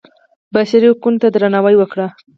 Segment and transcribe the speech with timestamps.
[0.53, 2.07] بشري حقونو ته درناوی وکړئ